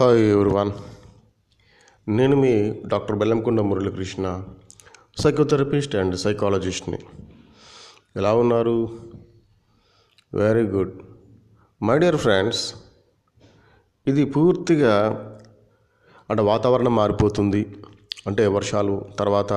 [0.00, 0.70] Hi everyone
[2.08, 2.50] నేను మీ
[2.86, 4.42] doctor Bellamkonda Muralikrishna
[5.22, 6.98] psychotherapist and సైకాలజిస్ట్ని
[8.16, 8.88] ఎలా ఉన్నారు?
[10.34, 10.92] Very good
[11.82, 12.74] my dear friends
[14.06, 14.94] ఇది పూర్తిగా
[16.30, 17.62] అంటే వాతావరణం మారిపోతుంది.
[18.26, 19.52] అంటే వర్షాలు తర్వాత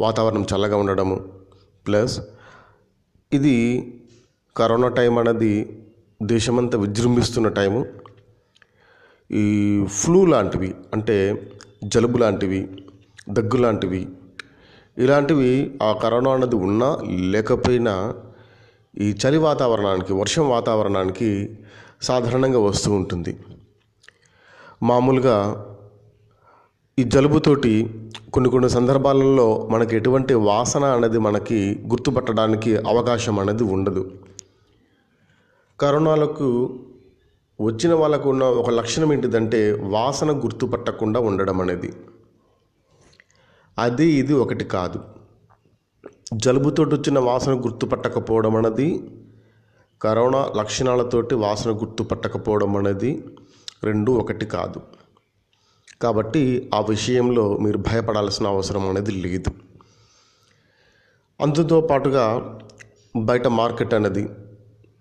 [0.00, 1.32] వాతావరణం చల్లగా ఉండడము.
[1.86, 2.20] ప్లస్
[3.32, 3.56] ఇది
[4.56, 5.54] కరోనా టైం అనేది
[6.22, 7.86] దేశమంతా విజృంభిస్తున్న టైము
[9.32, 11.48] ఈ ఫ్లూ లాంటివి అంటే
[11.84, 12.68] జలుబు లాంటివి
[13.28, 14.08] దగ్గు లాంటివి
[14.98, 18.14] ఇలాంటివి ఆ కరోనా అన్నది ఉన్నా లేకపోయినా
[18.98, 21.58] ఈ చలి వాతావరణానికి వర్షం వాతావరణానికి
[22.02, 23.38] సాధారణంగా వస్తూ ఉంటుంది.
[24.82, 25.66] మామూలుగా
[26.98, 27.86] ఈ జలుబుతోటి
[28.32, 34.12] కొన్ని కొన్ని సందర్భాలలో మనకి ఎటువంటి వాసన అనేది మనకి గుర్తుపట్టడానికి అవకాశం అనేది ఉండదు.
[35.80, 36.48] కరోనాలకు
[37.60, 41.92] వచ్చిన వాళ్ళకు ఉన్న ఒక లక్షణం ఏంటిదంటే వాసన గుర్తుపట్టకుండా ఉండడం అనేది.
[43.78, 45.04] అది ఇది ఒకటి కాదు.
[46.34, 49.10] జలుబుతో వచ్చిన వాసన గుర్తుపట్టకపోవడం అనేది
[50.02, 53.24] కరోనా లక్షణాలతోటి వాసన గుర్తుపట్టకపోవడం అనేది
[53.84, 54.80] రెండు ఒకటి కాదు.
[56.02, 59.50] కాబట్టి ఆ విషయంలో మీరు భయపడాల్సిన అవసరం అనేది లేదు.
[61.40, 62.58] అందుతో పాటుగా
[63.16, 64.28] బయట మార్కెట్ అనేది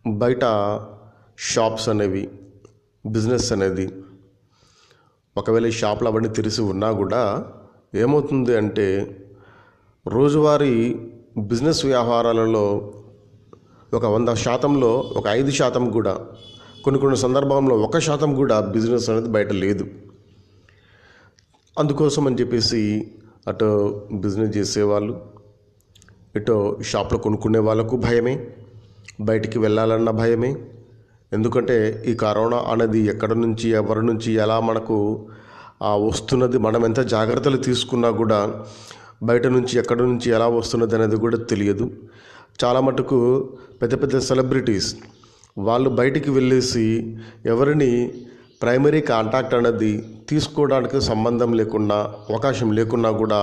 [0.08, 0.40] బయట
[1.38, 2.30] షాప్స్ అనేవి
[3.05, 3.89] బిజినెస్ అనేది.
[5.38, 7.45] ఒకవేళ ఈ షాపులు అవన్నీ తెరిచి ఉన్నా కూడా
[7.95, 9.16] ఏమవుతుంది అంటే
[10.08, 11.00] రోజువారీ
[11.38, 12.94] బిజినెస్ వ్యవహారాలలో
[13.94, 16.27] ఒక వంద శాతంలో ఒక ఐదు శాతం కూడా
[16.83, 19.88] కొన్ని కొన్ని సందర్భంలో ఒక శాతం కూడా బిజినెస్ అనేది బయట లేదు.
[21.80, 23.11] అందుకోసం అని చెప్పేసి
[23.47, 23.67] అటు
[24.14, 25.22] బిజినెస్ చేసేవాళ్ళు
[26.36, 28.47] ఇటు షాప్లో కొనుక్కునే వాళ్ళకు భయమే
[29.22, 30.55] బయటికి వెళ్ళాలన్న భయమే
[31.32, 31.76] ఎందుకంటే
[32.10, 34.98] ఈ కరోనా అనేది ఎక్కడి నుంచి ఎవరి నుంచి ఎలా మనకు
[36.06, 38.40] వస్తున్నది మనం ఎంత జాగ్రత్తలు తీసుకున్నా కూడా
[39.30, 41.86] బయట నుంచి ఎక్కడి నుంచి ఎలా వస్తున్నది అనేది కూడా తెలియదు.
[42.64, 43.20] చాలా మటుకు
[43.82, 44.89] పెద్ద పెద్ద సెలబ్రిటీస్
[45.58, 46.88] వాళ్ళు బయటికి వెళ్ళేసి
[47.45, 47.92] ఎవరిని
[48.62, 49.92] ప్రైమరీ కాంటాక్ట్ అనేది
[50.30, 53.42] తీసుకోవడానికి సంబంధం లేకుండా అవకాశం లేకున్నా కూడా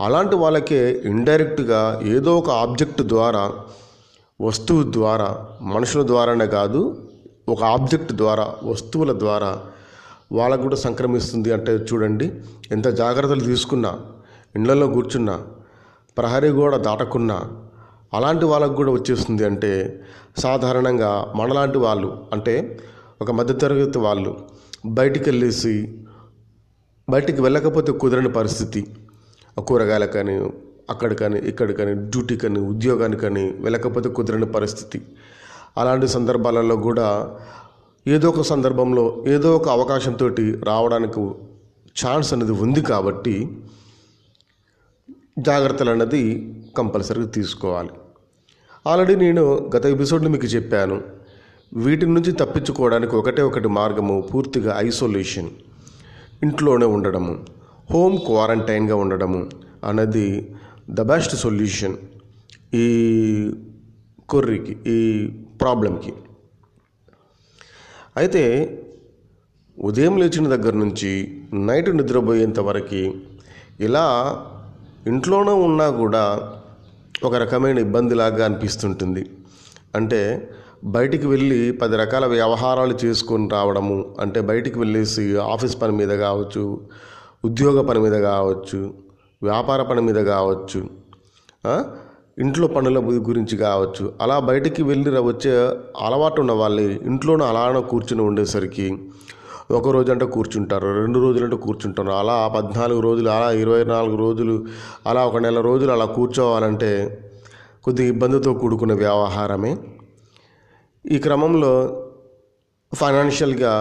[0.00, 1.80] అలాంటి వాళ్ళకే ఇండైరెక్ట్గా
[2.16, 3.44] ఏదో ఒక ఆబ్జెక్ట్ ద్వారా
[4.40, 5.28] వస్తువు ద్వారా
[5.72, 6.80] మనుషుల ద్వారానే కాదు
[7.48, 9.50] ఒక ఆబ్జెక్ట్ ద్వారా వస్తువుల ద్వారా
[10.38, 12.26] వాళ్ళకు కూడా సంక్రమిస్తుంది అంటే చూడండి
[12.72, 13.90] ఎంత జాగ్రత్తలు తీసుకున్నా
[14.56, 15.34] ఇండ్లలో కూర్చున్నా
[16.16, 17.36] ప్రహరీ గోడ దాటకున్నా
[18.12, 19.72] అలాంటి వాళ్ళకు కూడా వచ్చేస్తుంది అంటే
[20.42, 22.54] సాధారణంగా మనలాంటి వాళ్ళు అంటే
[23.22, 24.32] ఒక మధ్యతరగతి వాళ్ళు
[24.98, 25.74] బయటికి వెళ్ళేసి
[27.08, 28.80] బయటికి వెళ్ళకపోతే కుదరని పరిస్థితి.
[29.68, 30.34] కూరగాయల కానీ
[30.90, 34.98] అక్కడ కానీ ఇక్కడ కానీ డ్యూటీ కానీ ఉద్యోగానికి కానీ వెళ్ళకపోతే కుదరని పరిస్థితి.
[35.76, 37.08] అలాంటి సందర్భాలలో కూడా
[38.06, 40.28] ఏదో ఒక సందర్భంలో ఏదో ఒక అవకాశంతో
[40.64, 41.22] రావడానికి
[41.96, 43.34] ఛాన్స్ అనేది ఉంది కాబట్టి
[45.38, 46.22] జాగ్రత్తలు అన్నది
[46.78, 47.92] కంపల్సరీగా తీసుకోవాలి.
[48.86, 49.42] ఆల్రెడీ నేను
[49.76, 50.96] గత ఎపిసోడ్లో మీకు చెప్పాను
[51.74, 55.50] వీటి నుంచి తప్పించుకోవడానికి ఒకటే ఒకటి మార్గము పూర్తిగా ఐసోలేషన్
[56.42, 57.34] ఇంట్లోనే ఉండడము
[57.92, 59.40] హోమ్ క్వారంటైన్గా ఉండడము
[59.84, 60.26] అనేది
[60.90, 61.96] ద బెస్ట్ సొల్యూషన్
[62.74, 62.86] ఈ
[64.28, 64.98] కొర్రికి ఈ
[65.62, 66.12] ప్రాబ్లంకి.
[68.20, 68.44] అయితే
[69.78, 71.12] ఉదయం లేచిన దగ్గర నుంచి
[71.68, 73.04] నైట్ నిద్రపోయేంత వరకు
[73.86, 74.06] ఇలా
[75.12, 76.24] ఇంట్లోనే ఉన్నా కూడా
[77.28, 79.22] ఒక రకమైన ఇబ్బందిలాగా అనిపిస్తుంటుంది.
[79.98, 80.20] అంటే
[80.96, 85.24] బయటికి వెళ్ళి పది రకాల వ్యవహారాలు చేసుకొని రావడము అంటే బయటికి వెళ్ళేసి
[85.54, 86.62] ఆఫీస్ పని మీద కావచ్చు
[87.48, 88.80] ఉద్యోగ పని మీద కావచ్చు
[89.42, 90.80] వ్యాపార పని మీద కావచ్చు
[92.38, 94.12] ఇంట్లో పనుల గురించి కావచ్చు.
[94.20, 95.50] అలా బయటికి వెళ్ళి వచ్చే
[96.00, 96.82] అలవాటు ఉన్న వాళ్ళు.
[96.82, 98.98] ఇంట్లోనే అలానే కూర్చుని ఉండేసరికి
[99.70, 102.10] ఒక రోజు అంటే కూర్చుంటారు రెండు రోజులు అంటే కూర్చుంటారు.
[102.10, 104.66] అలా పద్నాలుగు రోజులు అలా ఇరవై నాలుగు రోజులు
[105.06, 107.22] అలా ఒక నెల రోజులు అలా కూర్చోవాలంటే
[107.84, 109.76] కొద్దిగా ఇబ్బందితో కూడుకున్న వ్యవహారమే.
[111.12, 112.02] ఈ క్రమంలో
[112.94, 113.72] ఫైనాన్షియల్గా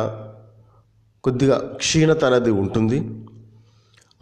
[1.24, 3.00] కొద్దిగా క్షీణత అనేది ఉంటుంది.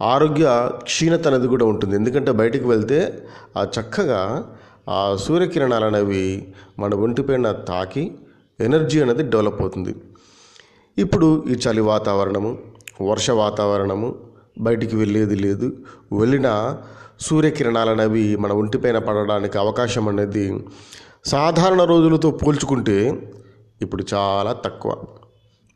[0.02, 1.96] ఆరోగ్య క్షీణత అనేది కూడా ఉంటుంది.
[1.96, 3.22] ఎందుకంటే బయటికి వెళ్తే
[3.56, 4.44] ఆ చక్కగా
[4.88, 6.46] ఆ సూర్యకిరణాలు అనేవి
[6.78, 8.18] మన ఒంటిపైన తాకి
[8.60, 9.94] ఎనర్జీ అనేది డెవలప్ అవుతుంది.
[10.98, 12.58] ఇప్పుడు ఈ చలి వాతావరణము
[13.02, 14.14] వర్ష వాతావరణము
[14.58, 15.72] బయటికి వెళ్ళేది లేదు.
[16.12, 16.76] వెళ్ళిన
[17.20, 20.64] సూర్యకిరణాలు అనేవి మన ఒంటిపైన పడడానికి అవకాశం అనేది
[21.24, 23.12] సాధారణ రోజులతో పోల్చుకుంటే
[23.82, 24.96] ఇప్పుడు చాలా తక్కువ.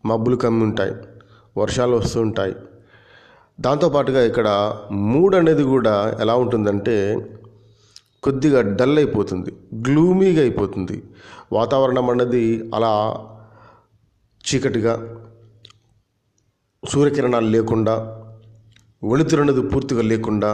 [0.07, 0.95] మబ్బులు కమ్మి ఉంటాయి
[1.59, 2.55] వర్షాలు వస్తుంటాయి.
[3.59, 4.49] దాంతోపాటుగా ఇక్కడ
[5.13, 6.97] మూడ్ అనేది కూడా ఎలా ఉంటుందంటే
[8.25, 9.51] కొద్దిగా డల్ అయిపోతుంది
[9.87, 10.97] గ్లూమీగా అయిపోతుంది.
[11.53, 12.45] వాతావరణం అన్నది
[12.77, 12.93] అలా
[14.45, 14.95] చీకటిగా
[16.83, 17.95] సూర్యకిరణాలు లేకుండా
[19.11, 20.51] వెలుతురు అనేది పూర్తిగా లేకుండా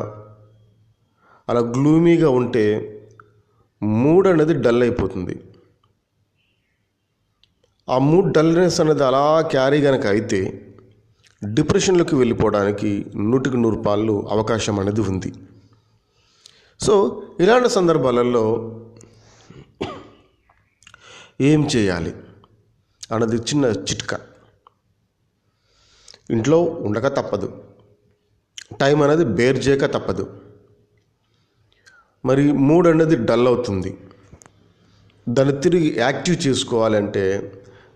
[1.49, 2.65] అలా గ్లూమీగా ఉంటే
[3.83, 5.35] మూడ్ అనేది డల్ అయిపోతుంది.
[7.89, 10.41] ఆ మూడ్ డల్నెస్ అనేది అలా క్యారీ కనుక అయితే
[11.45, 15.33] డిప్రెషన్లోకి వెళ్ళిపోవడానికి నూటికి నూరు పాళ్ళు అవకాశం అనేది ఉంది.
[16.81, 18.45] సో ఇలాంటి సందర్భాలలో
[21.41, 22.15] ఏం చేయాలి
[23.13, 24.21] అన్నది చిన్న చిట్కా.
[26.31, 27.65] ఇంట్లో ఉండక తప్పదు.
[28.81, 30.41] టైం అనేది బేర్ చేయక తప్పదు.
[32.25, 33.99] మరి మూడ్ అనేది డల్ అవుతుంది.
[35.29, 37.53] దాన్ని తిరిగి యాక్టివ్ చేసుకోవాలంటే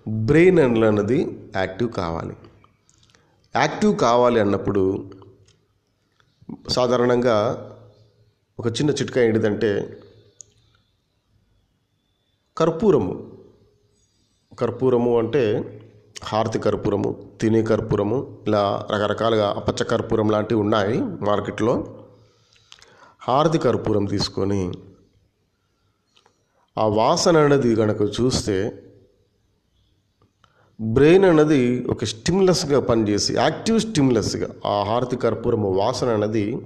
[0.08, 2.36] బ్రెయిన్ అనేది యాక్టివ్ కావాలి.
[3.56, 5.10] యాక్టివ్ కావాలి అన్నప్పుడు
[6.68, 7.36] సాధారణంగా
[8.58, 10.00] ఒక చిన్న చిట్కా ఏంటిదంటే
[12.56, 13.36] కర్పూరము.
[14.58, 15.42] కర్పూరము అంటే
[16.24, 22.04] హారతి కర్పూరము తినే కర్పూరము ఇలా రకరకాలుగా పచ్చ కర్పూరం లాంటివి ఉన్నాయి మార్కెట్లో.
[23.22, 24.72] హారతి కర్పూరం తీసుకొని
[26.78, 28.83] ఆ వాసన అనేది కనుక చూస్తే
[30.80, 36.56] బ్రెయిన్ అనేది ఒక స్టిమ్లెస్గా పనిచేసి యాక్టివ్ స్టిమ్లెస్గా ఆ హారతి కర్పూరము వాసన అనేది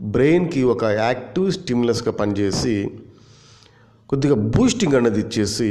[0.00, 2.90] బ్రెయిన్కి ఒక యాక్టివ్ స్టిమ్లెస్గా పనిచేసి
[4.08, 5.70] కొద్దిగా బూస్టింగ్ అనేది ఇచ్చేసి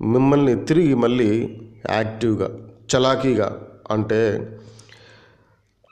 [0.00, 1.30] మిమ్మల్ని తిరిగి మళ్ళీ
[1.90, 2.48] యాక్టివ్గా
[2.90, 3.48] చలాకీగా
[3.90, 4.20] అంటే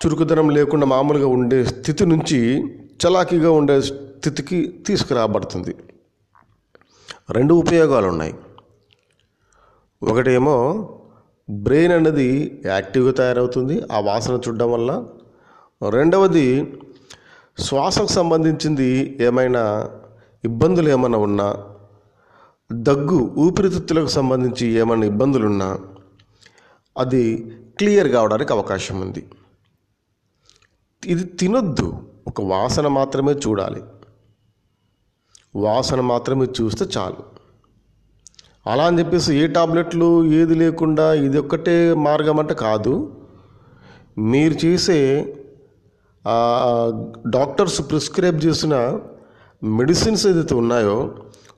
[0.00, 2.40] చురుకుదనం లేకుండా మామూలుగా ఉండే స్థితి నుంచి
[3.06, 5.74] చలాకీగా ఉండే స్థితికి తీసుకురాబడుతుంది.
[7.30, 8.34] రెండు ఉపయోగాలు ఉన్నాయి
[10.02, 10.54] ఒకటేమో
[11.50, 15.06] బ్రెయిన్ అనేది యాక్టివ్గా తయారవుతుంది ఆ వాసన చూడడం వల్ల.
[15.90, 16.72] రెండవది
[17.58, 19.90] శ్వాసకు సంబంధించింది ఏమైనా
[20.44, 21.64] ఇబ్బందులు ఏమైనా ఉన్నా
[22.72, 25.78] దగ్గు ఊపిరితిత్తులకు సంబంధించి ఏమైనా ఇబ్బందులు ఉన్నా
[26.98, 29.26] అది క్లియర్ కావడానికి అవకాశం ఉంది.
[31.06, 33.82] ఇది తినొద్దు ఒక వాసన మాత్రమే చూడాలి.
[35.56, 37.35] వాసన మాత్రమే చూస్తే చాలు.
[38.68, 42.94] అలా అని చెప్పేసి ఏ టాబ్లెట్లు ఏది లేకుండా ఇది ఒక్కటే మార్గం అంటే కాదు.
[44.18, 44.98] మీరు చేసే
[47.28, 48.74] డాక్టర్స్ ప్రిస్క్రైబ్ చేసిన
[49.62, 50.96] మెడిసిన్స్ ఏదైతే ఉన్నాయో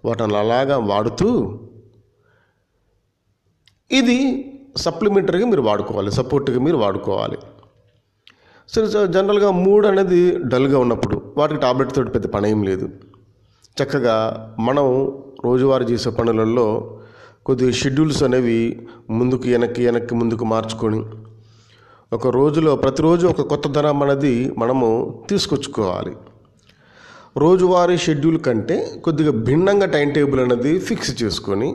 [0.04, 1.28] వాటిని అలాగా వాడుతూ
[3.90, 4.18] ఇది
[4.76, 7.38] సప్లిమెంటరీగా మీరు వాడుకోవాలి సపోర్ట్గా మీరు వాడుకోవాలి.
[8.68, 12.86] సరే జనరల్గా మూడ్ అనేది డల్గా ఉన్నప్పుడు వాటికి టాబ్లెట్ తోటి పెద్ద పని ఏం లేదు.
[13.82, 14.16] చక్కగా
[14.60, 14.86] మనం
[15.44, 16.66] రోజువారీ చేసే పనులలో
[17.48, 20.98] కొద్దిగా షెడ్యూల్స్ అనేవి ముందుకు వెనక్కి వెనక్కి ముందుకు మార్చుకొని
[22.12, 24.88] ఒక రోజులో ప్రతిరోజు ఒక కొత్త ధనం అనేది మనము
[25.30, 26.12] తీసుకొచ్చుకోవాలి.
[27.36, 31.70] రోజువారీ షెడ్యూల్ కంటే కొద్దిగా భిన్నంగా టైం టేబుల్ అనేది ఫిక్స్ చేసుకొని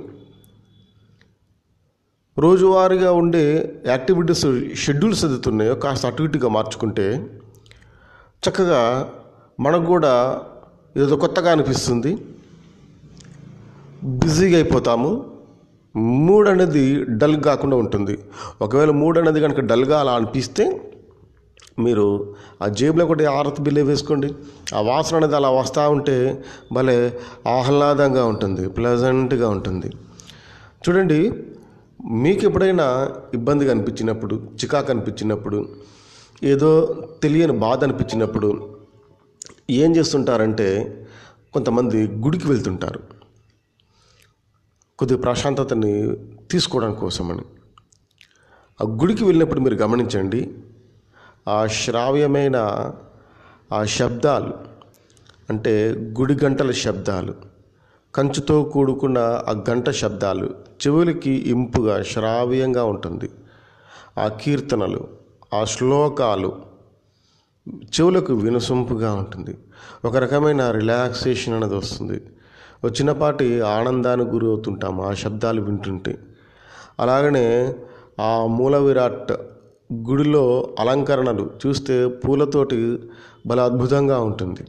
[2.37, 3.45] రోజువారీగా ఉండే
[3.87, 7.29] యాక్టివిటీస్ షెడ్యూల్స్ ఎదుగుతున్నాయో కాస్త అటు ఇటుగా మార్చుకుంటే
[8.43, 9.11] చక్కగా
[9.59, 10.41] మనకు కూడా
[10.97, 12.17] ఏదో కొత్తగా అనిపిస్తుంది.
[14.03, 15.32] బిజీగా అయిపోతాము.
[15.95, 16.83] మూడ్ అనేది
[17.21, 18.15] డల్ కాకుండా ఉంటుంది.
[18.61, 20.65] ఒకవేళ మూడ్ అనేది కనుక డల్గా అలా అనిపిస్తే
[21.79, 24.29] మీరు ఆ జేబులో ఒకటి ఆరతి బిల్లే వేసుకోండి.
[24.77, 26.43] ఆ వాసన అనేది అలా వస్తూ ఉంటే
[26.73, 26.97] భలే
[27.47, 29.89] ఆహ్లాదంగా ఉంటుంది ప్లెజెంట్గా ఉంటుంది.
[30.85, 31.19] చూడండి
[32.23, 32.85] మీకు ఎప్పుడైనా
[33.33, 35.59] ఇబ్బంది కనిపించినప్పుడు చికాకు అనిపించినప్పుడు
[36.43, 36.69] ఏదో
[37.23, 38.49] తెలియని బాధ అనిపించినప్పుడు
[39.69, 40.67] ఏం చేస్తుంటారంటే
[41.53, 43.22] కొంతమంది గుడికి వెళ్తుంటారు.
[44.99, 46.15] కొద్దిగా ప్రశాంతతని
[46.51, 47.41] తీసుకోవడం కోసమని.
[48.81, 50.53] ఆ గుడికి వెళ్ళినప్పుడు మీరు గమనించండి
[51.47, 52.55] ఆ శ్రావ్యమైన
[53.73, 54.53] ఆ శబ్దాలు
[55.49, 57.35] అంటే గుడి గంటల శబ్దాలు
[58.15, 60.45] కంచుతో కూడుకున్న ఆ గంట శబ్దాలు
[60.87, 63.29] చెవులకి ఇంపుగా శ్రావ్యంగా ఉంటుంది.
[64.17, 65.07] ఆ కీర్తనలు
[65.53, 66.61] ఆ శ్లోకాలు
[67.69, 69.57] చెవులకు వినసొంపుగా ఉంటుంది.
[70.05, 72.21] ఒక రకమైన రిలాక్సేషన్ అనేది వస్తుంది.
[72.87, 76.17] చిన్నపాటి ఆనందానికి గురి అవుతుంటాం ఆ శబ్దాలు వింటుంటే.
[76.99, 77.73] అలాగనే
[78.19, 79.31] ఆ మూల విరాట్
[79.93, 82.99] గుడిలో అలంకరణలు చూస్తే పూలతోటి
[83.47, 84.65] భలే అద్భుతంగా ఉంటుంది.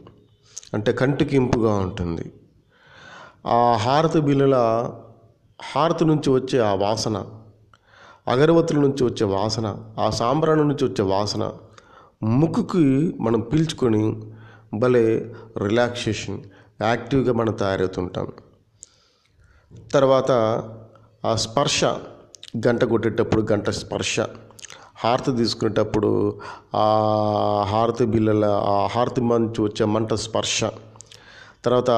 [0.74, 2.32] అంటే కంటికి ఇంపుగా ఉంటుంది.
[3.46, 4.54] ఆ హారతి బిల్లుల
[5.62, 7.26] హారతి నుంచి వచ్చే ఆ వాసన
[8.28, 11.52] అగరవతుల నుంచి వచ్చే వాసన ఆ సాంబ్రాణి నుంచి వచ్చే వాసన
[12.22, 14.22] ముక్కుకి మనం పీల్చుకొని
[14.74, 16.38] భలే రిలాక్సేషన్
[16.88, 18.32] యాక్టివ్గా మనం తయారవుతుంటాం.
[19.92, 20.30] తర్వాత
[21.24, 21.84] ఆ స్పర్శ
[22.66, 24.20] గంట కొట్టేటప్పుడు గంట స్పర్శ
[24.96, 26.40] హారతి తీసుకునేటప్పుడు
[26.74, 26.86] ఆ
[27.68, 30.64] హారతి బిల్లల ఆ హారతి మంచి వచ్చే మంట స్పర్శ.
[31.64, 31.90] తర్వాత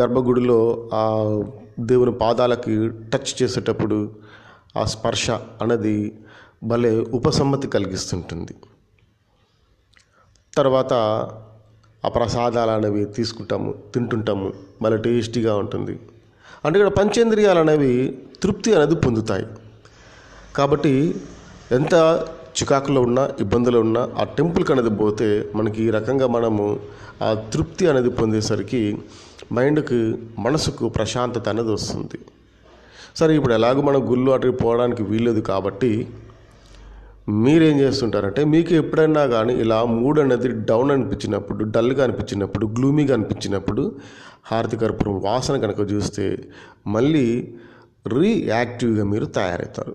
[0.00, 1.04] గర్భగుడిలో ఆ
[1.80, 3.98] దేవుని పాదాలకి టచ్ చేసేటప్పుడు
[4.76, 6.18] ఆ స్పర్శ అనేది
[6.64, 8.54] భలే ఉపసమ్మతి కలిగిస్తుంటుంది.
[10.56, 10.92] తర్వాత
[12.04, 14.52] ఆ ప్రసాదాలు అనేవి తీసుకుంటాము తింటుంటాము.
[14.82, 15.94] భలే టేస్టీగా ఉంటుంది.
[16.64, 19.46] అంటే ఇక్కడ పంచేంద్రియాలు అనేవి తృప్తి అనేది పొందుతాయి.
[20.56, 21.14] కాబట్టి
[21.72, 21.94] ఎంత
[22.58, 26.80] చికాకులో ఉన్నా ఇబ్బందులు ఉన్నా ఆ టెంపుల్కి అనేది పోతే మనకి ఈ రకంగా మనము
[27.22, 28.98] ఆ తృప్తి అనేది పొందేసరికి
[29.52, 32.18] మైండ్కి మనసుకు ప్రశాంతత అనేది వస్తుంది.
[33.16, 36.08] సరే ఇప్పుడు ఎలాగో మనం గుళ్ళు అటు పోవడానికి వీల్లేదు కాబట్టి
[37.28, 43.96] మీరేం చేస్తుంటారంటే మీకు ఎప్పుడైనా కానీ ఇలా మూడ్ అనేది డౌన్ అనిపించినప్పుడు డల్గా అనిపించినప్పుడు గ్లూమీగా అనిపించినప్పుడు
[44.46, 46.38] హారతి కర్పూరం వాసన కనుక చూస్తే
[46.86, 47.54] మళ్ళీ
[48.06, 49.94] రీయాక్టివ్గా మీరు తయారవుతారు.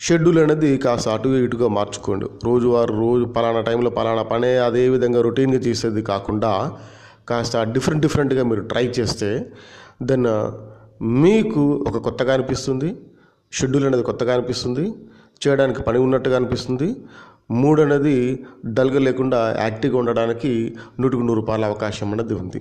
[0.00, 2.26] షెడ్యూల్ అనేది కాస్త అటు ఇటుగా మార్చుకోండి.
[2.44, 6.76] రోజువారు రోజు పలానా టైంలో పలానా పనే అదే విధంగా రొటీన్గా చేసేది కాకుండా
[7.28, 9.46] కాస్త డిఫరెంట్ డిఫరెంట్గా మీరు ట్రై చేస్తే
[10.02, 10.26] దెన్
[11.00, 12.96] మీకు ఒక కొత్తగా అనిపిస్తుంది
[13.52, 14.94] షెడ్యూల్ అనేది కొత్తగా అనిపిస్తుంది
[15.48, 16.96] చేయడానికి పని ఉన్నట్టుగా అనిపిస్తుంది.
[17.50, 22.60] మూడ్ అనేది డల్గా లేకుండా యాక్టివ్గా ఉండడానికి నూటికి నూరు రూపాయల అవకాశం అనేది ఉంది.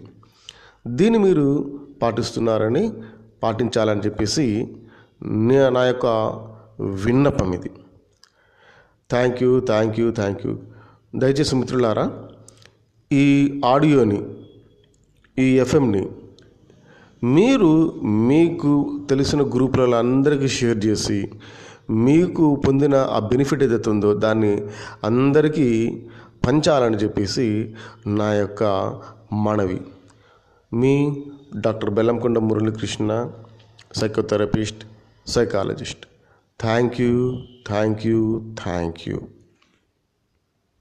[0.88, 2.94] దీన్ని మీరు పాటిస్తున్నారని
[3.44, 4.76] పాటించాలని చెప్పేసి
[5.26, 6.06] నే- నా యొక్క
[6.82, 7.72] విన్నపం ఇది.
[9.10, 10.58] Thank you thank you thank you.
[11.16, 12.12] దయచేసి మిత్రులారా
[13.12, 14.24] ఈ ఆడియోని
[15.40, 16.10] ఈ ఎఫ్ఎంని
[17.24, 21.32] మీరు మీకు తెలిసిన గ్రూపులలో అందరికీ షేర్ చేసి
[21.90, 24.62] మీకు పొందిన ఆ బెనిఫిట్ ఏదైతే ఉందో దాన్ని
[25.04, 26.00] అందరికీ
[26.46, 27.76] పంచాలని చెప్పేసి
[28.08, 28.64] నా యొక్క
[29.34, 29.82] మనవి.
[30.74, 31.24] మీ
[31.58, 33.30] doctor Bellamkonda Muralikrishna
[33.96, 34.84] psychotherapist
[35.28, 36.06] psychologist
[36.62, 37.38] thank you
[37.68, 39.43] thank you thank you